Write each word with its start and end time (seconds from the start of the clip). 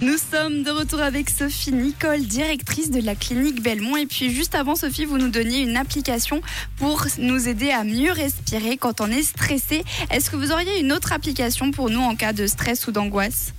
Nous 0.00 0.16
sommes 0.16 0.62
de 0.62 0.70
retour 0.70 1.02
avec 1.02 1.28
Sophie 1.28 1.72
Nicole, 1.72 2.22
directrice 2.22 2.90
de 2.90 3.02
la 3.02 3.14
clinique 3.14 3.62
Belmont. 3.62 3.98
Et 3.98 4.06
puis 4.06 4.32
juste 4.32 4.54
avant, 4.54 4.74
Sophie, 4.74 5.04
vous 5.04 5.18
nous 5.18 5.28
donniez 5.28 5.60
une 5.60 5.76
application 5.76 6.40
pour 6.78 7.06
nous 7.18 7.46
aider 7.46 7.70
à 7.70 7.84
mieux 7.84 8.10
respirer 8.10 8.78
quand 8.78 9.02
on 9.02 9.10
est 9.10 9.22
stressé. 9.22 9.84
Est-ce 10.10 10.30
que 10.30 10.36
vous 10.36 10.50
auriez 10.50 10.80
une 10.80 10.92
autre 10.92 11.12
application 11.12 11.72
pour 11.72 11.90
nous 11.90 12.00
en 12.00 12.16
cas 12.16 12.32
de 12.32 12.46
stress 12.46 12.86
ou 12.86 12.92
d'angoisse? 12.92 13.52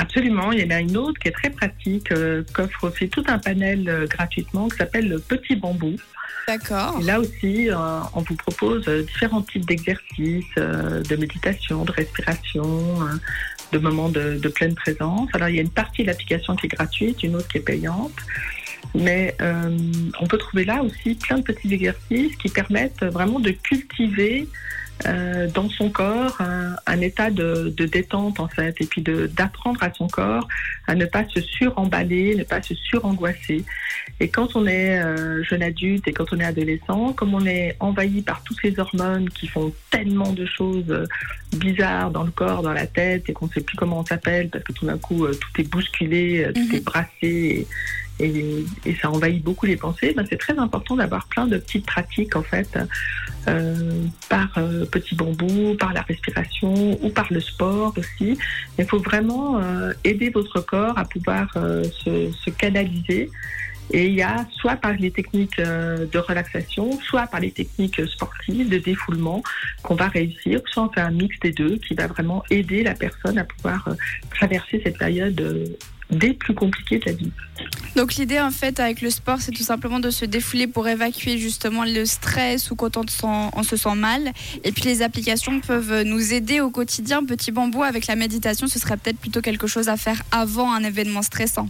Absolument, 0.00 0.50
il 0.50 0.60
y 0.60 0.64
en 0.64 0.70
a 0.70 0.80
une 0.80 0.96
autre 0.96 1.18
qui 1.20 1.28
est 1.28 1.32
très 1.32 1.50
pratique, 1.50 2.10
euh, 2.10 2.42
qu'offre 2.54 2.84
aussi 2.84 3.10
tout 3.10 3.22
un 3.28 3.38
panel 3.38 3.86
euh, 3.86 4.06
gratuitement, 4.06 4.68
qui 4.68 4.78
s'appelle 4.78 5.08
le 5.08 5.18
Petit 5.18 5.56
Bambou. 5.56 5.94
D'accord. 6.48 6.96
Et 6.98 7.04
là 7.04 7.20
aussi, 7.20 7.70
euh, 7.70 7.76
on 8.14 8.22
vous 8.22 8.34
propose 8.34 8.88
euh, 8.88 9.02
différents 9.02 9.42
types 9.42 9.66
d'exercices, 9.66 10.54
de 10.56 11.16
méditation, 11.16 11.84
de 11.84 11.92
respiration, 11.92 13.00
de 13.72 13.78
moments 13.78 14.08
de, 14.08 14.38
de 14.38 14.48
pleine 14.48 14.74
présence. 14.74 15.28
Alors, 15.34 15.50
il 15.50 15.56
y 15.56 15.58
a 15.58 15.62
une 15.62 15.68
partie 15.68 16.00
de 16.00 16.06
l'application 16.06 16.56
qui 16.56 16.64
est 16.64 16.70
gratuite, 16.70 17.22
une 17.22 17.36
autre 17.36 17.48
qui 17.48 17.58
est 17.58 17.60
payante. 17.60 18.16
Mais 18.94 19.36
on 20.18 20.26
peut 20.26 20.38
trouver 20.38 20.64
là 20.64 20.82
aussi 20.82 21.14
plein 21.14 21.38
de 21.38 21.42
petits 21.42 21.72
exercices 21.74 22.34
qui 22.36 22.48
permettent 22.48 23.04
vraiment 23.04 23.38
de 23.38 23.50
cultiver 23.50 24.48
euh, 25.06 25.48
dans 25.48 25.68
son 25.70 25.90
corps 25.90 26.36
un, 26.40 26.76
un 26.86 27.00
état 27.00 27.30
de, 27.30 27.72
de 27.76 27.86
détente 27.86 28.38
en 28.40 28.48
fait, 28.48 28.74
et 28.80 28.86
puis 28.86 29.02
d'apprendre 29.02 29.82
à 29.82 29.92
son 29.92 30.08
corps 30.08 30.46
à 30.86 30.94
ne 30.94 31.06
pas 31.06 31.24
se 31.28 31.40
suremballer, 31.40 32.34
ne 32.34 32.44
pas 32.44 32.60
se 32.62 32.74
surangoisser. 32.74 33.64
Et 34.18 34.28
quand 34.28 34.56
on 34.56 34.66
est 34.66 35.00
euh, 35.00 35.42
jeune 35.44 35.62
adulte 35.62 36.06
et 36.08 36.12
quand 36.12 36.26
on 36.32 36.40
est 36.40 36.44
adolescent, 36.44 37.12
comme 37.14 37.34
on 37.34 37.46
est 37.46 37.76
envahi 37.80 38.22
par 38.22 38.42
toutes 38.42 38.58
ces 38.60 38.78
hormones 38.78 39.30
qui 39.30 39.46
font 39.48 39.72
tellement 39.90 40.32
de 40.32 40.44
choses 40.46 40.84
euh, 40.90 41.06
bizarres 41.56 42.10
dans 42.10 42.24
le 42.24 42.30
corps, 42.30 42.62
dans 42.62 42.72
la 42.72 42.86
tête, 42.86 43.28
et 43.28 43.32
qu'on 43.32 43.46
ne 43.46 43.52
sait 43.52 43.60
plus 43.62 43.76
comment 43.76 44.00
on 44.00 44.04
s'appelle 44.04 44.48
parce 44.50 44.64
que 44.64 44.72
tout 44.72 44.86
d'un 44.86 44.98
coup 44.98 45.26
tout 45.26 45.60
est 45.60 45.68
bousculé, 45.70 46.48
tout 46.54 46.60
Mhm. 46.60 46.74
est 46.74 46.84
brassé. 46.84 47.06
Et, 47.22 47.66
et, 48.20 48.94
ça 49.00 49.10
envahit 49.10 49.42
beaucoup 49.42 49.66
les 49.66 49.76
pensées, 49.76 50.12
ben 50.14 50.24
c'est 50.28 50.38
très 50.38 50.58
important 50.58 50.96
d'avoir 50.96 51.26
plein 51.26 51.46
de 51.46 51.56
petites 51.58 51.86
pratiques 51.86 52.36
en 52.36 52.42
fait, 52.42 52.78
euh, 53.48 54.04
par 54.28 54.50
euh, 54.58 54.84
petit 54.84 55.14
bambou, 55.14 55.74
par 55.78 55.92
la 55.92 56.02
respiration 56.02 56.98
ou 57.02 57.10
par 57.10 57.26
le 57.32 57.40
sport 57.40 57.94
aussi. 57.96 58.38
Il 58.78 58.84
faut 58.84 58.98
vraiment 58.98 59.58
euh, 59.58 59.92
aider 60.04 60.30
votre 60.30 60.60
corps 60.60 60.98
à 60.98 61.04
pouvoir 61.04 61.48
euh, 61.56 61.84
se, 62.04 62.30
se 62.32 62.50
canaliser. 62.50 63.30
Et 63.92 64.06
il 64.06 64.14
y 64.14 64.22
a 64.22 64.46
soit 64.54 64.76
par 64.76 64.92
les 64.92 65.10
techniques 65.10 65.60
de 65.60 66.18
relaxation, 66.18 66.96
soit 67.00 67.26
par 67.26 67.40
les 67.40 67.50
techniques 67.50 68.00
sportives 68.06 68.68
de 68.68 68.78
défoulement 68.78 69.42
qu'on 69.82 69.96
va 69.96 70.06
réussir, 70.06 70.60
soit 70.70 70.84
on 70.84 70.92
fait 70.92 71.00
un 71.00 71.10
mix 71.10 71.36
des 71.40 71.50
deux 71.50 71.76
qui 71.78 71.94
va 71.94 72.06
vraiment 72.06 72.44
aider 72.50 72.84
la 72.84 72.94
personne 72.94 73.36
à 73.36 73.42
pouvoir 73.42 73.88
traverser 74.30 74.80
cette 74.84 74.96
période 74.96 75.74
des 76.10 76.32
plus 76.32 76.54
compliquées 76.54 76.98
de 76.98 77.06
la 77.06 77.12
vie. 77.12 77.32
Donc 77.96 78.14
l'idée 78.14 78.40
en 78.40 78.50
fait 78.50 78.80
avec 78.80 79.00
le 79.02 79.10
sport, 79.10 79.40
c'est 79.40 79.52
tout 79.52 79.62
simplement 79.62 80.00
de 80.00 80.10
se 80.10 80.24
défouler 80.24 80.66
pour 80.66 80.88
évacuer 80.88 81.38
justement 81.38 81.84
le 81.84 82.04
stress 82.06 82.70
ou 82.70 82.76
quand 82.76 82.96
on, 82.96 83.06
se 83.06 83.18
sent- 83.18 83.50
on 83.54 83.62
se 83.62 83.76
sent 83.76 83.94
mal. 83.94 84.32
Et 84.64 84.72
puis 84.72 84.84
les 84.84 85.02
applications 85.02 85.60
peuvent 85.60 86.02
nous 86.02 86.32
aider 86.32 86.60
au 86.60 86.70
quotidien. 86.70 87.24
Petit 87.24 87.52
bambou 87.52 87.82
avec 87.82 88.06
la 88.06 88.16
méditation, 88.16 88.66
ce 88.66 88.78
serait 88.78 88.96
peut-être 88.96 89.18
plutôt 89.18 89.40
quelque 89.40 89.66
chose 89.66 89.88
à 89.88 89.96
faire 89.96 90.22
avant 90.30 90.72
un 90.72 90.82
événement 90.84 91.22
stressant. 91.22 91.68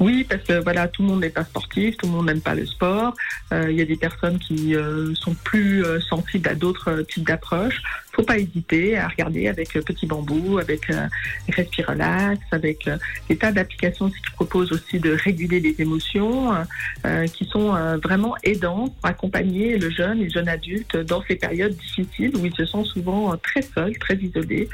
Oui, 0.00 0.24
parce 0.24 0.42
que 0.44 0.62
voilà, 0.62 0.88
tout 0.88 1.02
le 1.02 1.08
monde 1.08 1.20
n'est 1.20 1.28
pas 1.28 1.44
sportif, 1.44 1.96
tout 1.98 2.06
le 2.06 2.12
monde 2.12 2.26
n'aime 2.26 2.40
pas 2.40 2.54
le 2.54 2.64
sport. 2.64 3.14
Euh, 3.52 3.70
Il 3.70 3.76
y 3.76 3.82
a 3.82 3.84
des 3.84 3.96
personnes 3.96 4.38
qui 4.38 4.74
euh, 4.74 5.14
sont 5.14 5.34
plus 5.34 5.84
euh, 5.84 6.00
sensibles 6.00 6.48
à 6.48 6.54
d'autres 6.54 7.02
types 7.02 7.26
d'approches. 7.26 7.82
Faut 8.18 8.24
pas 8.24 8.38
hésiter 8.38 8.98
à 8.98 9.06
regarder 9.06 9.46
avec 9.46 9.76
euh, 9.76 9.80
Petit 9.80 10.04
Bambou, 10.04 10.58
avec 10.58 10.90
euh, 10.90 11.06
Respirelax, 11.50 12.40
avec 12.50 12.88
euh, 12.88 12.96
des 13.28 13.36
tas 13.36 13.52
d'applications 13.52 14.10
qui 14.10 14.20
proposent 14.34 14.72
aussi 14.72 14.98
de 14.98 15.12
réguler 15.12 15.60
les 15.60 15.80
émotions, 15.80 16.52
euh, 17.06 17.26
qui 17.28 17.44
sont 17.44 17.68
vraiment 18.02 18.34
aidantes 18.42 18.92
pour 18.96 19.06
accompagner 19.08 19.78
le 19.78 19.88
jeune 19.90 20.18
et 20.20 20.24
le 20.24 20.30
jeune 20.30 20.48
adulte 20.48 20.96
dans 20.96 21.22
ces 21.28 21.36
périodes 21.36 21.76
difficiles 21.76 22.32
où 22.36 22.44
ils 22.44 22.54
se 22.54 22.64
sentent 22.64 22.86
souvent 22.86 23.36
très 23.36 23.62
seuls, 23.62 23.96
très 23.98 24.16
isolés. 24.16 24.68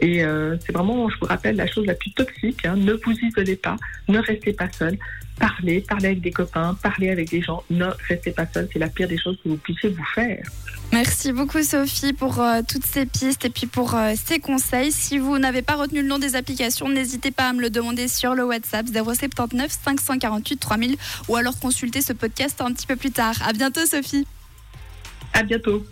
Et 0.00 0.22
c'est 0.60 0.72
vraiment, 0.72 1.08
je 1.08 1.16
vous 1.20 1.26
rappelle, 1.26 1.56
la 1.56 1.66
chose 1.66 1.86
la 1.86 1.94
plus 1.94 2.12
toxique. 2.12 2.64
hein. 2.64 2.76
ne 2.76 2.92
vous 2.92 3.12
isolez 3.12 3.56
pas, 3.56 3.76
ne 4.08 4.18
restez 4.20 4.52
pas 4.52 4.70
seul. 4.70 4.96
Parlez, 5.38 5.80
parlez 5.80 6.06
avec 6.06 6.20
des 6.20 6.30
copains, 6.30 6.76
parlez 6.82 7.10
avec 7.10 7.30
des 7.30 7.42
gens. 7.42 7.62
Ne 7.70 7.86
restez 8.08 8.30
pas 8.30 8.46
seul. 8.52 8.68
C'est 8.72 8.78
la 8.78 8.88
pire 8.88 9.08
des 9.08 9.18
choses 9.18 9.36
que 9.42 9.48
vous 9.48 9.56
puissiez 9.56 9.90
vous 9.90 10.04
faire. 10.14 10.44
Merci 10.92 11.32
beaucoup 11.32 11.62
Sophie 11.62 12.12
pour 12.12 12.40
euh, 12.40 12.60
toutes 12.66 12.86
ces 12.86 13.04
pistes 13.04 13.44
et 13.44 13.50
puis 13.50 13.66
pour 13.66 13.96
euh, 13.96 14.12
ces 14.22 14.38
conseils. 14.38 14.92
Si 14.92 15.18
vous 15.18 15.38
n'avez 15.38 15.62
pas 15.62 15.74
retenu 15.74 16.02
le 16.02 16.08
nom 16.08 16.18
des 16.18 16.36
applications, 16.36 16.88
n'hésitez 16.88 17.32
pas 17.32 17.48
à 17.48 17.52
me 17.52 17.60
le 17.60 17.70
demander 17.70 18.06
sur 18.06 18.36
le 18.36 18.44
WhatsApp 18.44 18.86
079 18.86 19.72
548 19.72 20.56
3000 20.56 20.96
ou 21.28 21.36
alors 21.36 21.58
consulter 21.58 22.00
ce 22.00 22.12
podcast 22.12 22.60
un 22.60 22.72
petit 22.72 22.86
peu 22.86 22.94
plus 22.94 23.10
tard. 23.10 23.34
À 23.44 23.52
bientôt 23.52 23.84
Sophie. 23.86 24.24
À 25.32 25.42
bientôt. 25.42 25.84